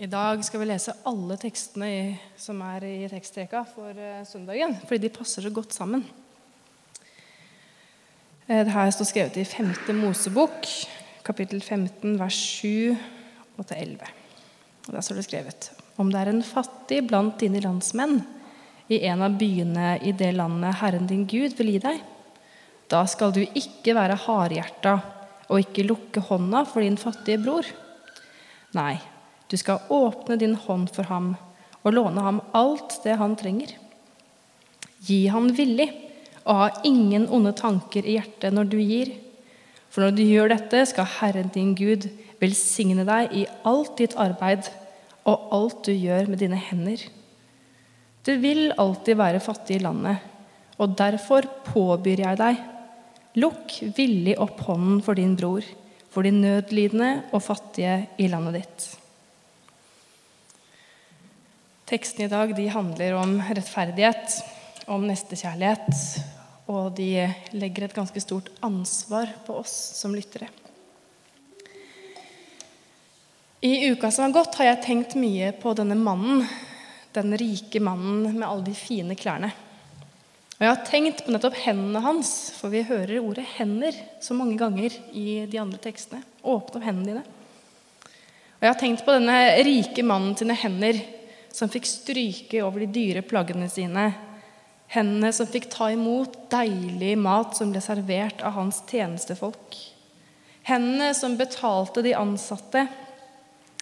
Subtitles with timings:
[0.00, 2.04] I dag skal vi lese alle tekstene i,
[2.40, 6.06] som er i tekstreka for uh, søndagen, fordi de passer så godt sammen.
[8.48, 9.74] Uh, det her står skrevet i 5.
[9.98, 10.64] Mosebok,
[11.26, 12.96] kapittel 15, vers 7
[13.58, 14.08] og til 11.
[14.86, 15.70] Og Der står det skrevet
[16.00, 18.22] om det er en fattig blant dine landsmenn
[18.88, 22.00] i en av byene i det landet Herren din Gud vil gi deg,
[22.88, 24.96] da skal du ikke være hardhjerta
[25.52, 27.68] og ikke lukke hånda for din fattige bror.
[28.80, 28.94] Nei,
[29.50, 31.34] du skal åpne din hånd for ham
[31.82, 33.72] og låne ham alt det han trenger.
[35.06, 35.88] Gi ham villig,
[36.44, 39.12] og ha ingen onde tanker i hjertet når du gir.
[39.90, 42.06] For når du gjør dette, skal Herren din Gud
[42.40, 44.68] velsigne deg i alt ditt arbeid
[45.28, 47.02] og alt du gjør med dine hender.
[48.24, 50.20] Du vil alltid være fattig i landet,
[50.80, 52.62] og derfor påbyr jeg deg,
[53.40, 55.64] lukk villig opp hånden for din bror,
[56.10, 58.99] for de nødlidende og fattige i landet ditt.
[61.90, 64.34] Tekstene i dag handler om rettferdighet,
[64.86, 65.96] om nestekjærlighet,
[66.70, 70.46] og de legger et ganske stort ansvar på oss som lyttere.
[73.66, 76.46] I uka som har gått, har jeg tenkt mye på denne mannen,
[77.10, 79.50] den rike mannen med alle de fine klærne.
[80.60, 84.54] Og jeg har tenkt på nettopp hendene hans, for vi hører ordet 'hender' så mange
[84.62, 86.22] ganger i de andre tekstene.
[86.44, 87.24] Åpne opp hendene dine.
[88.60, 91.18] Og jeg har tenkt på denne rike mannen sine hender
[91.52, 94.10] som fikk stryke over de dyre plaggene sine.
[94.90, 99.76] Hendene som fikk ta imot deilig mat som ble servert av hans tjenestefolk.
[100.66, 102.86] Hendene som betalte de ansatte.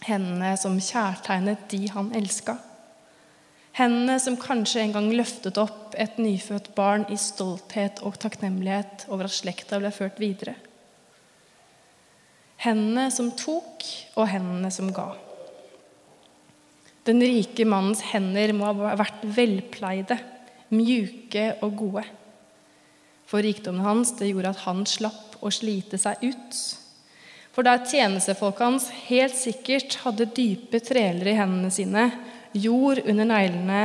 [0.06, 2.58] Hendene som kjærtegnet de han elska.
[3.78, 9.28] Hendene som kanskje en gang løftet opp et nyfødt barn i stolthet og takknemlighet over
[9.28, 10.56] at slekta ble ført videre.
[12.58, 13.84] Hendene som tok,
[14.18, 15.12] og hendene som ga.
[17.08, 20.18] Den rike mannens hender må ha vært velpleide,
[20.74, 22.04] mjuke og gode.
[23.28, 26.58] For rikdommen hans det gjorde at han slapp å slite seg ut.
[27.52, 32.04] For der tjenestefolket hans helt sikkert hadde dype treler i hendene sine,
[32.52, 33.80] jord under neglene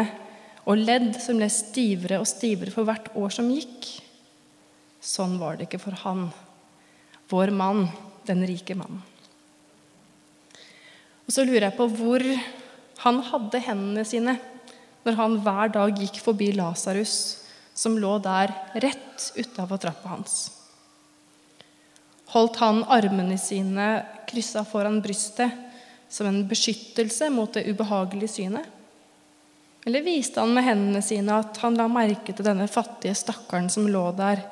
[0.63, 3.87] og ledd som ble stivere og stivere for hvert år som gikk,
[5.03, 6.27] sånn var det ikke for han,
[7.31, 7.87] vår mann,
[8.27, 9.01] den rike mannen.
[11.23, 12.23] Og så lurer jeg på hvor
[13.01, 14.37] han hadde hendene sine
[15.03, 17.15] når han hver dag gikk forbi Lasarus,
[17.73, 20.35] som lå der rett utafor trappa hans.
[22.33, 23.87] Holdt han armene sine
[24.29, 25.51] kryssa foran brystet
[26.09, 28.69] som en beskyttelse mot det ubehagelige synet?
[29.85, 33.89] Eller viste han med hendene sine at han la merke til denne fattige stakkaren som
[33.89, 34.45] lå der?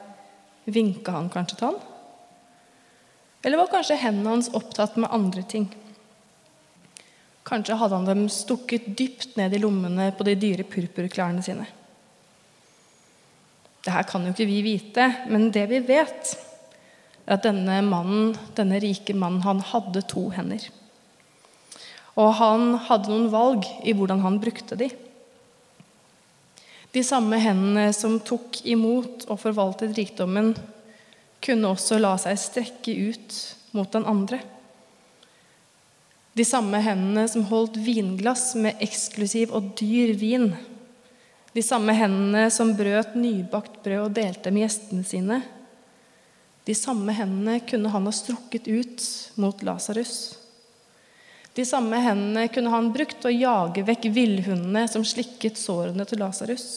[0.66, 1.80] Vinka han kanskje til han?
[3.42, 5.70] Eller var kanskje hendene hans opptatt med andre ting?
[7.48, 11.66] Kanskje hadde han dem stukket dypt ned i lommene på de dyre purpurklærne sine.
[13.82, 16.36] Det her kan jo ikke vi vite, men det vi vet,
[17.26, 20.68] er at denne mannen, denne rike mannen, han hadde to hender.
[22.20, 24.92] Og han hadde noen valg i hvordan han brukte de.
[26.92, 30.54] De samme hendene som tok imot og forvaltet rikdommen,
[31.42, 33.38] kunne også la seg strekke ut
[33.74, 34.42] mot den andre.
[36.42, 40.48] De samme hendene som holdt vinglass med eksklusiv og dyr vin.
[41.54, 45.38] De samme hendene som brøt nybakt brød og delte med gjestene sine.
[46.66, 49.06] De samme hendene kunne han ha strukket ut
[49.38, 50.18] mot Lasarus.
[51.54, 56.70] De samme hendene kunne han brukt å jage vekk villhundene som slikket sårene til Lasarus,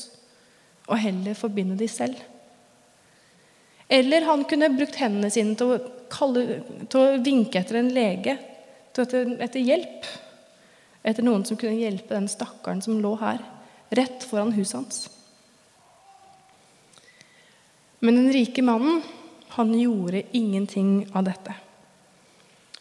[0.93, 2.21] og heller forbinde de selv.
[3.89, 8.43] Eller han kunne brukt hendene sine til å, kalle, til å vinke etter en lege
[9.03, 10.07] etter, etter hjelp.
[11.05, 13.43] Etter noen som kunne hjelpe den stakkaren som lå her,
[13.95, 15.03] rett foran huset hans.
[18.05, 19.03] Men den rike mannen,
[19.57, 21.55] han gjorde ingenting av dette.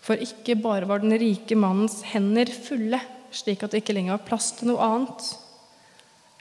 [0.03, 2.99] For ikke bare var den rike mannens hender fulle,
[3.31, 5.29] slik at det ikke lenger var plass til noe annet.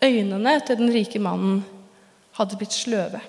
[0.03, 1.63] Øynene til den rike mannen
[2.39, 3.21] hadde blitt sløve.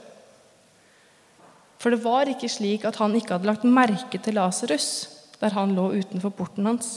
[1.78, 5.12] For det var ikke slik at han ikke hadde lagt merke til Lasarus,
[5.44, 6.95] der han lå utenfor porten hans.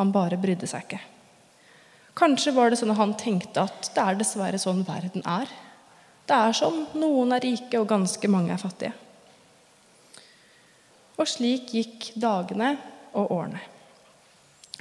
[0.00, 1.00] Han bare brydde seg ikke.
[2.18, 5.50] Kanskje var det sånn at han tenkte at det er dessverre sånn verden er.
[6.28, 6.86] Det er sånn.
[6.98, 8.94] Noen er rike, og ganske mange er fattige.
[11.18, 12.72] Og slik gikk dagene
[13.12, 13.62] og årene.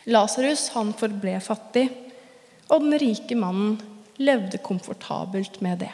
[0.08, 1.88] Lasarus forble fattig,
[2.72, 3.78] og den rike mannen
[4.18, 5.94] levde komfortabelt med det.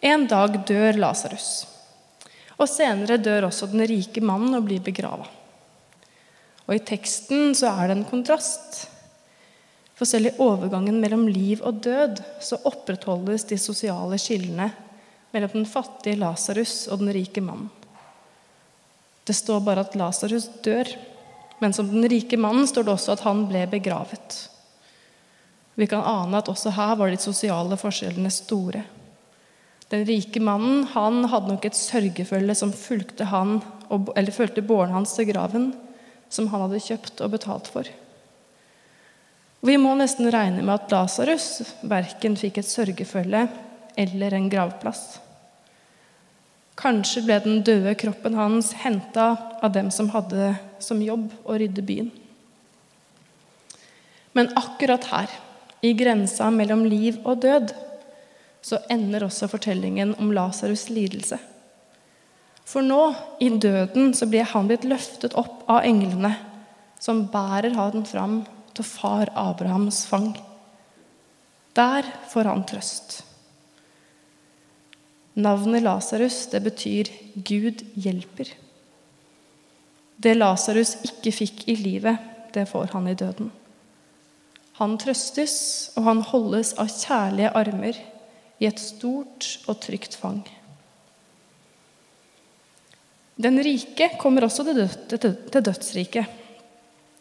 [0.00, 1.66] En dag dør Lasarus.
[2.56, 5.26] Og senere dør også den rike mannen og blir begrava.
[6.66, 8.86] Og i teksten så er det en kontrast.
[9.96, 14.70] For selv i overgangen mellom liv og død så opprettholdes de sosiale skillene
[15.32, 17.70] mellom den fattige Lasarus og den rike mannen.
[19.26, 20.88] Det står bare at Lasarus dør,
[21.58, 24.36] men som den rike mannen står det også at han ble begravet.
[25.76, 28.84] Vi kan ane at også her var de sosiale forskjellene store.
[29.92, 33.60] Den rike mannen han hadde nok et sørgefølge som fulgte han,
[33.90, 35.70] eller fulgte båren hans til graven,
[36.28, 37.86] som han hadde kjøpt og betalt for.
[39.66, 43.46] Vi må nesten regne med at Lasarus verken fikk et sørgefølge
[43.98, 45.20] eller en gravplass.
[46.76, 49.30] Kanskje ble den døde kroppen hans henta
[49.64, 52.10] av dem som hadde som jobb å rydde byen.
[54.36, 55.30] Men akkurat her,
[55.80, 57.72] i grensa mellom liv og død,
[58.66, 61.38] så ender også fortellingen om Lasarus' lidelse.
[62.66, 66.32] For nå, i døden, så blir han blitt løftet opp av englene,
[66.98, 68.40] som bærer han fram
[68.74, 70.32] til far Abrahams fang.
[71.78, 73.20] Der får han trøst.
[75.36, 78.50] Navnet Lasarus, betyr 'Gud hjelper'.
[80.18, 82.18] Det Lasarus ikke fikk i livet,
[82.54, 83.52] det får han i døden.
[84.80, 88.02] Han trøstes, og han holdes av kjærlige armer
[88.58, 90.42] i et stort og trygt fang.
[93.36, 96.24] Den rike kommer også til dødsriket.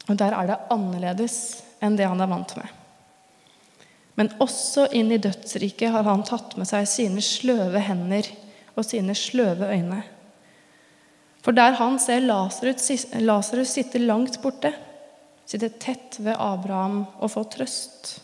[0.08, 1.38] Og der er det annerledes
[1.84, 2.68] enn det han er vant med.
[4.16, 8.30] Men også inn i dødsriket har han tatt med seg sine sløve hender
[8.76, 10.04] og sine sløve øyne.
[11.44, 14.72] For der han ser Lasarus sitte langt borte,
[15.46, 18.16] sitte tett ved Abraham og få trøst,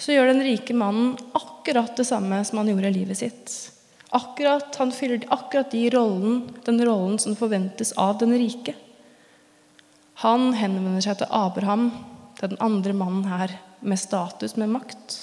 [0.00, 3.56] så gjør den rike mannen akkurat det samme som han gjorde i livet sitt.
[4.10, 8.74] Akkurat, Han fyller akkurat de rollen, den rollen som forventes av den rike.
[10.24, 11.90] Han henvender seg til Abraham,
[12.40, 15.14] til den andre mannen her, med status, med makt,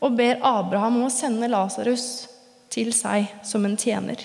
[0.00, 2.26] og ber Abraham om å sende Lasarus
[2.72, 4.24] til seg som en tjener.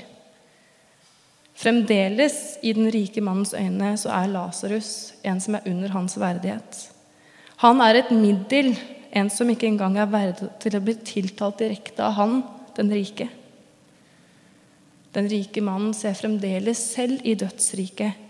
[1.61, 6.79] Fremdeles, i den rike mannens øyne, så er Lasarus en som er under hans verdighet.
[7.61, 8.73] Han er et middel,
[9.11, 12.41] en som ikke engang er verdig til å bli tiltalt direkte av han,
[12.77, 13.27] den rike.
[15.11, 18.29] Den rike mannen ser fremdeles selv i dødsriket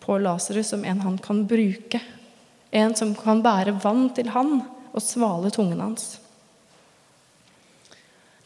[0.00, 1.98] på Lasarus som en han kan bruke.
[2.70, 4.60] En som kan bære vann til han
[4.92, 6.20] og svale tungen hans.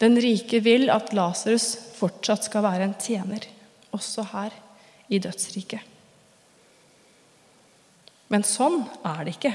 [0.01, 3.45] Den rike vil at Lasarus fortsatt skal være en tjener,
[3.95, 4.57] også her
[5.13, 5.93] i dødsriket.
[8.33, 9.55] Men sånn er det ikke.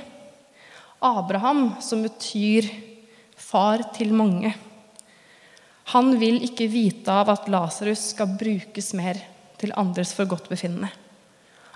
[1.00, 2.68] Abraham, som betyr
[3.40, 4.54] far til mange,
[5.90, 9.18] han vil ikke vite av at Lasarus skal brukes mer
[9.58, 10.92] til andres forgodtbefinnende.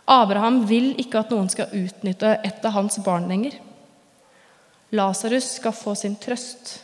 [0.05, 3.55] Abraham vil ikke at noen skal utnytte et av hans barn lenger.
[4.93, 6.75] Lasarus skal få sin trøst,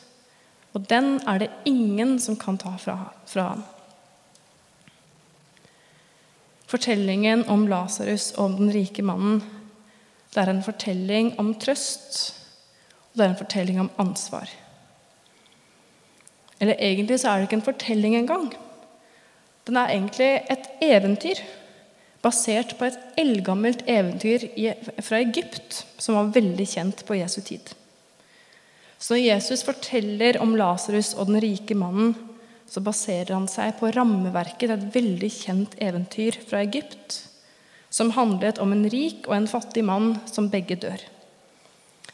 [0.73, 2.97] og den er det ingen som kan ta fra,
[3.29, 3.61] fra ham.
[6.69, 9.43] Fortellingen om Lasarus og om den rike mannen
[10.33, 12.19] det er en fortelling om trøst,
[13.11, 14.49] og det er en fortelling om ansvar.
[16.59, 18.51] Eller egentlig så er det ikke en fortelling engang.
[19.67, 21.41] Den er egentlig et eventyr
[22.21, 24.49] basert på et eldgammelt eventyr
[25.01, 27.71] fra Egypt som var veldig kjent på Jesu tid.
[28.99, 32.15] Så når Jesus forteller om Lasarus og den rike mannen,
[32.69, 37.21] så baserer han seg på rammeverket til et veldig kjent eventyr fra Egypt
[37.89, 41.01] som handlet om en rik og en fattig mann som begge dør.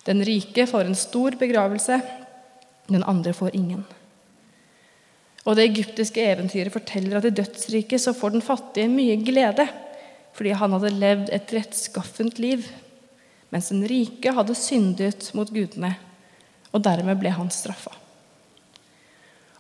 [0.06, 2.00] Den rike får en stor begravelse,
[2.88, 3.84] den andre får ingen.
[5.46, 9.68] Og Det egyptiske eventyret forteller at i dødsriket så får den fattige mye glede
[10.36, 12.66] fordi han hadde levd et rettskaffent liv,
[13.54, 15.94] mens den rike hadde syndet mot gudene,
[16.76, 17.94] og dermed ble han straffa.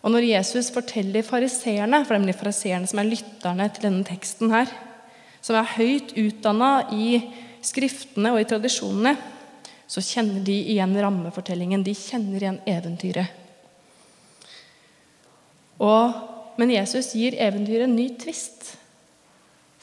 [0.04, 4.04] Og når Jesus forteller fariseerne, for det er nemlig fariseerne som er lytterne til denne
[4.04, 4.68] teksten her,
[5.46, 7.20] som er høyt utdanna i
[7.66, 9.14] skriftene og i tradisjonene,
[9.86, 11.84] så kjenner de igjen rammefortellingen.
[11.86, 13.44] De kjenner igjen eventyret.
[15.86, 16.16] Og,
[16.58, 18.72] men Jesus gir eventyret en ny tvist.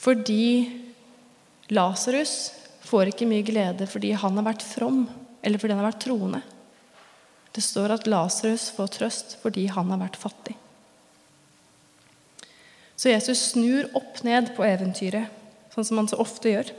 [0.03, 0.43] Fordi
[1.71, 2.35] Lasarus
[2.89, 5.05] får ikke mye glede fordi han har vært from,
[5.47, 6.41] eller fordi han har vært troende.
[7.55, 10.57] Det står at Lasarus får trøst fordi han har vært fattig.
[12.99, 15.39] Så Jesus snur opp ned på eventyret
[15.73, 16.73] sånn som man så ofte gjør.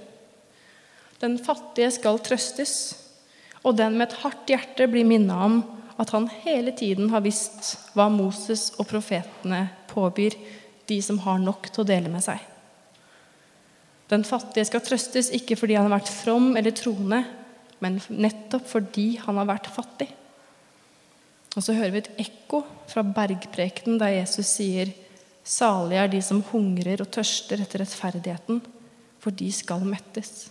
[1.24, 2.74] Den fattige skal trøstes,
[3.64, 5.62] og den med et hardt hjerte blir minnet om
[6.02, 10.36] at han hele tiden har visst hva Moses og profetene påbyr
[10.90, 12.42] de som har nok til å dele med seg.
[14.12, 17.24] Den fattige skal trøstes ikke fordi han har vært from eller troende,
[17.84, 20.10] men nettopp fordi han har vært fattig.
[21.54, 24.92] Og så hører vi et ekko fra bergprekenen der Jesus sier
[25.44, 28.62] Salige er de som hungrer og tørster etter rettferdigheten,
[29.24, 30.50] for de skal mettes.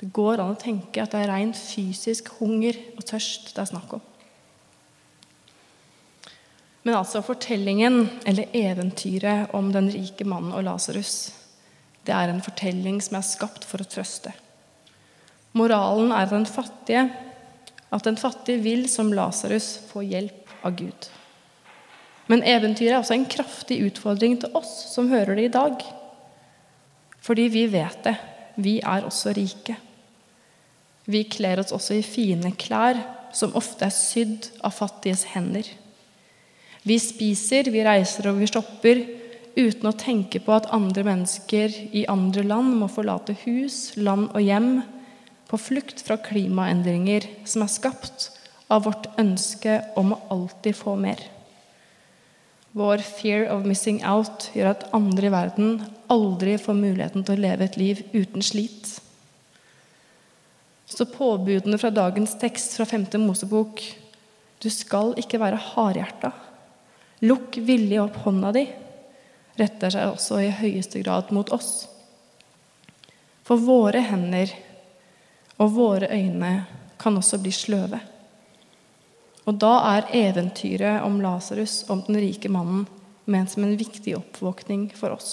[0.00, 3.70] Det går an å tenke at det er rent fysisk hunger og tørst det er
[3.70, 4.08] snakk om.
[6.82, 11.30] Men altså fortellingen, eller eventyret om den rike mannen og Lasarus,
[12.02, 14.32] det er en fortelling som er skapt for å trøste.
[15.54, 17.06] Moralen er den fattige,
[17.92, 21.10] at den fattige vil, som Lasarus, få hjelp av Gud.
[22.26, 25.84] Men eventyret er også en kraftig utfordring til oss som hører det i dag.
[27.22, 28.16] Fordi vi vet det.
[28.56, 29.76] Vi er også rike.
[31.06, 32.98] Vi kler oss også i fine klær,
[33.32, 35.66] som ofte er sydd av fattiges hender.
[36.82, 39.00] Vi spiser, vi reiser og vi stopper
[39.56, 44.42] uten å tenke på at andre mennesker i andre land må forlate hus, land og
[44.42, 44.70] hjem
[45.50, 48.30] på flukt fra klimaendringer som er skapt
[48.72, 51.20] av vårt ønske om å alltid få mer.
[52.72, 55.72] Vår fear of missing out gjør at andre i verden
[56.12, 58.94] aldri får muligheten til å leve et liv uten slit.
[60.88, 63.10] Så påbudene fra dagens tekst fra 5.
[63.20, 63.82] Mosebok
[64.62, 66.32] Du skal ikke være hardhjerta.
[67.28, 68.66] Lukk villig opp hånda di
[69.60, 71.86] retter seg også i høyeste grad mot oss.
[73.44, 74.52] For våre hender
[75.60, 76.52] og våre øyne
[77.02, 78.00] kan også bli sløve.
[79.46, 82.84] Og da er eventyret om Lasarus, om den rike mannen,
[83.26, 85.32] ment som en viktig oppvåkning for oss.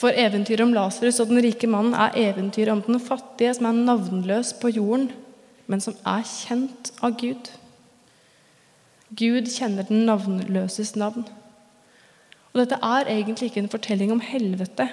[0.00, 3.82] For eventyret om Lasarus og den rike mannen er eventyret om den fattige som er
[3.82, 5.10] navnløs på jorden,
[5.70, 7.50] men som er kjent av Gud.
[9.10, 11.26] Gud kjenner den navnløses navn.
[12.50, 14.86] Og dette er egentlig ikke en fortelling om helvete.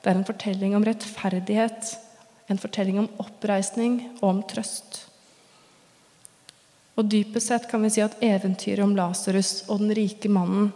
[0.00, 1.94] Det er en fortelling om rettferdighet,
[2.48, 5.09] en fortelling om oppreisning og om trøst.
[7.00, 10.68] Og dypest sett kan vi si at eventyret om Lasarus og den rike mannen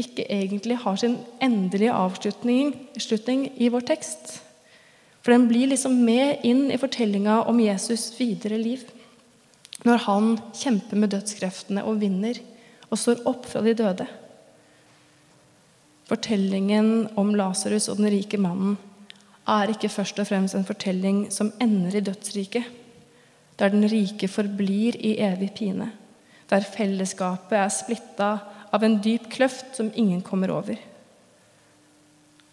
[0.00, 4.38] ikke egentlig har sin endelige avslutning i vår tekst.
[5.20, 8.86] For den blir liksom med inn i fortellinga om Jesus' videre liv.
[9.84, 12.40] Når han kjemper med dødskreftene og vinner
[12.88, 14.08] og står opp fra de døde.
[16.08, 18.78] Fortellingen om Lasarus og den rike mannen
[19.44, 22.78] er ikke først og fremst en fortelling som ender i dødsriket
[23.60, 25.90] der den rike forblir i evig pine,
[26.50, 28.30] der fellesskapet er splitta
[28.72, 30.78] av en dyp kløft som ingen kommer over.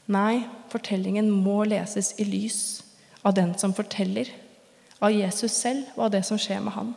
[0.09, 2.61] Nei, fortellingen må leses i lys
[3.21, 4.29] av den som forteller,
[4.99, 6.91] av Jesus selv og av det som skjer med han.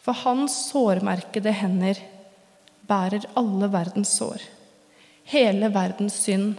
[0.00, 1.98] For hans sårmerkede hender
[2.88, 4.40] bærer alle verdens sår,
[5.28, 6.56] hele verdens synd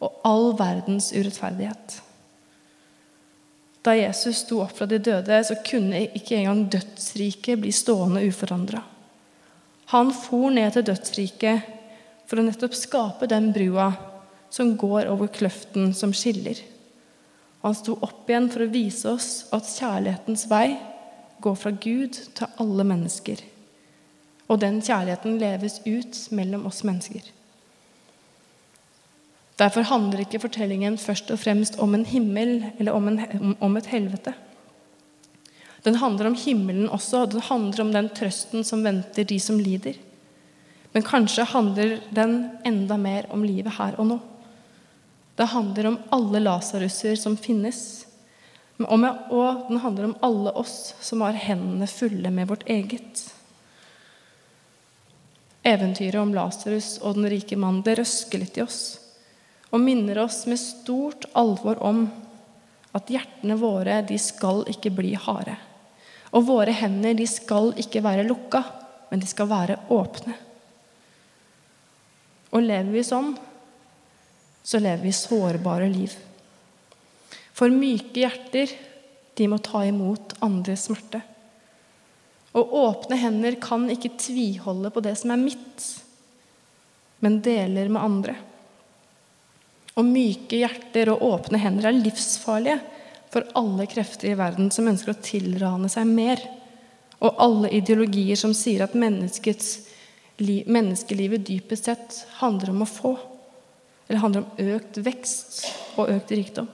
[0.00, 1.98] og all verdens urettferdighet.
[3.84, 8.80] Da Jesus sto opp fra de døde, så kunne ikke engang dødsriket bli stående uforandra.
[9.92, 11.66] Han for ned til dødsriket
[12.24, 13.90] for å nettopp skape den brua
[14.54, 16.56] som går over kløften som skiller.
[17.64, 20.76] Han sto opp igjen for å vise oss at kjærlighetens vei
[21.44, 23.40] går fra Gud til alle mennesker.
[24.48, 27.24] Og den kjærligheten leves ut mellom oss mennesker.
[29.60, 33.86] Derfor handler ikke fortellingen først og fremst om en himmel eller om, en, om et
[33.92, 34.32] helvete.
[35.86, 39.94] Den handler om himmelen også, den handler om den trøsten som venter de som lider.
[40.94, 42.34] Men kanskje handler den
[42.66, 44.18] enda mer om livet her og nå.
[45.34, 47.78] Det handler om alle Lasarusser som finnes.
[48.78, 48.98] Og
[49.68, 53.22] den handler om alle oss som har hendene fulle med vårt eget.
[55.62, 59.03] Eventyret om Lasarus og den rike mannen det røsker litt i oss
[59.74, 62.04] og minner oss med stort alvor om
[62.94, 65.56] at hjertene våre de skal ikke bli harde.
[66.34, 68.62] Og våre hender de skal ikke være lukka,
[69.10, 70.36] men de skal være åpne.
[72.54, 73.34] Og lever vi sånn,
[74.62, 76.14] så lever vi sårbare liv.
[77.54, 78.70] For myke hjerter,
[79.34, 81.18] de må ta imot andres smerte.
[82.54, 85.86] Og åpne hender kan ikke tviholde på det som er mitt,
[87.18, 88.38] men deler med andre.
[89.94, 92.80] Og myke hjerter og åpne hender er livsfarlige
[93.34, 96.38] for alle krefter i verden som ønsker å tilrane seg mer,
[97.22, 103.12] og alle ideologier som sier at menneskelivet dypest sett handler om å få,
[104.08, 105.52] eller handler om økt vekst
[105.96, 106.68] og økt rikdom.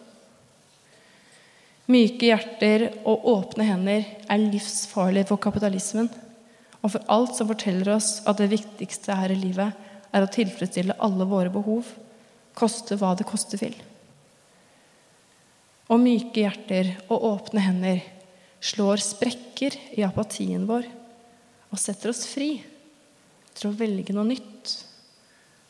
[1.90, 6.08] Myke hjerter og åpne hender er livsfarlige for kapitalismen
[6.80, 9.70] og for alt som forteller oss at det viktigste her i livet
[10.14, 11.84] er å tilfredsstille alle våre behov
[12.58, 13.76] koste hva det koste vil.
[15.90, 18.02] Og myke hjerter og åpne hender
[18.62, 20.86] slår sprekker i apatien vår
[21.70, 22.52] og setter oss fri
[23.56, 24.76] til å velge noe nytt,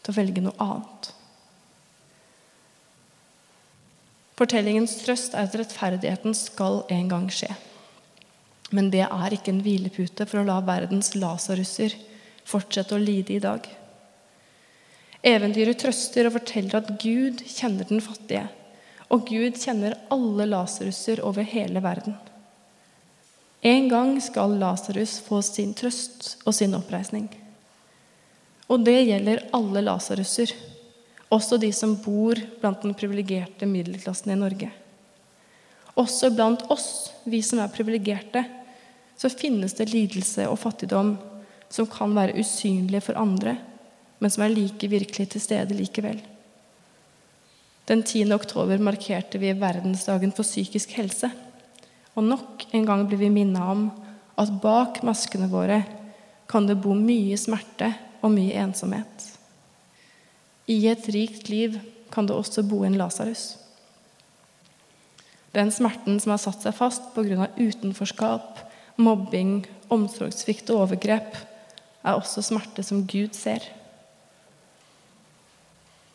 [0.02, 1.10] til å velge noe annet.
[4.40, 7.50] Fortellingens trøst er at rettferdigheten skal en gang skje.
[8.72, 11.96] Men det er ikke en hvilepute for å la verdens lasarusser
[12.48, 13.66] fortsette å lide i dag.
[15.20, 18.46] Eventyret trøster og forteller at Gud kjenner den fattige,
[19.12, 22.16] og Gud kjenner alle lasarusser over hele verden.
[23.60, 27.26] En gang skal Lasarus få sin trøst og sin oppreisning.
[28.72, 30.54] Og det gjelder alle lasarusser,
[31.28, 34.70] også de som bor blant den privilegerte middelklassen i Norge.
[36.00, 38.46] Også blant oss, vi som er privilegerte,
[39.20, 41.18] så finnes det lidelse og fattigdom
[41.68, 43.58] som kan være usynlige for andre,
[44.20, 46.20] men som er like virkelig til stede likevel.
[47.90, 48.28] Den 10.
[48.36, 51.30] oktober markerte vi verdensdagen for psykisk helse.
[52.14, 53.88] Og nok en gang ble vi minnet om
[54.38, 55.80] at bak maskene våre
[56.50, 59.26] kan det bo mye smerte og mye ensomhet.
[60.70, 61.80] I et rikt liv
[62.14, 63.56] kan det også bo en Lasarus.
[65.54, 67.48] Den smerten som har satt seg fast pga.
[67.58, 68.60] utenforskap,
[69.00, 71.34] mobbing, omsorgssvikt og overgrep,
[72.04, 73.66] er også smerte som Gud ser.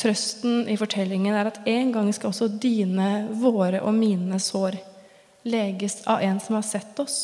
[0.01, 4.77] Trøsten i fortellingen er at en gang skal også dine, våre og mine sår
[5.47, 7.19] leges av en som har sett oss,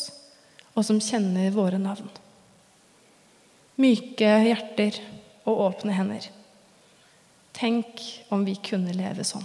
[0.72, 2.08] og som kjenner våre navn.
[3.82, 5.00] Myke hjerter
[5.44, 6.28] og åpne hender.
[7.52, 8.00] Tenk
[8.32, 9.44] om vi kunne leve sånn.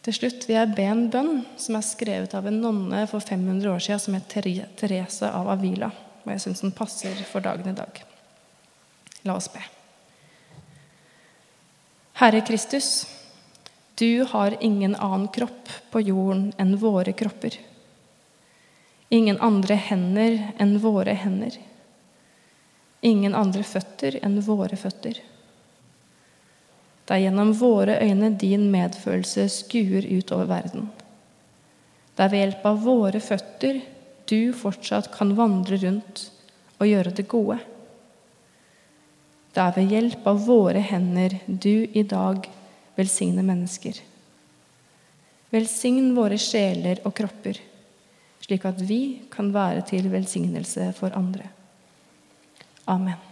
[0.00, 3.68] Til slutt vil jeg be en bønn som er skrevet av en nonne for 500
[3.68, 4.30] år siden, som het
[4.80, 5.90] Therese av Avila.
[6.24, 8.00] Og jeg syns den passer for dagen i dag.
[9.28, 9.60] La oss be.
[12.20, 13.06] Herre Kristus,
[13.94, 17.54] du har ingen annen kropp på jorden enn våre kropper.
[19.08, 21.56] Ingen andre hender enn våre hender.
[23.00, 25.16] Ingen andre føtter enn våre føtter.
[27.08, 30.90] Det er gjennom våre øyne din medfølelse skuer utover verden.
[32.12, 33.80] Det er ved hjelp av våre føtter
[34.28, 36.26] du fortsatt kan vandre rundt
[36.76, 37.62] og gjøre det gode.
[39.50, 42.46] Det er ved hjelp av våre hender du i dag
[42.98, 43.96] velsigner mennesker.
[45.50, 47.58] Velsign våre sjeler og kropper,
[48.44, 49.00] slik at vi
[49.32, 51.50] kan være til velsignelse for andre.
[52.86, 53.29] Amen.